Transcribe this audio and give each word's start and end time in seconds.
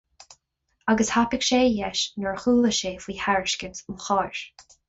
Agus 0.93 1.11
thapaigh 1.11 1.43
sé 1.49 1.59
a 1.67 1.69
dheis 1.75 1.99
nuair 2.23 2.33
a 2.33 2.41
chuala 2.47 2.71
sé 2.79 2.91
faoi 3.05 3.17
thairiscint 3.21 3.83
an 3.89 4.03
chairr. 4.09 4.39